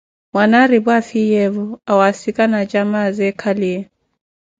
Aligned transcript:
Mwanaripu 0.33 0.89
afiiyevo 0.99 1.65
awasikana 1.91 2.55
acamaaze 2.63 3.21
eekhaliye. 3.29 3.79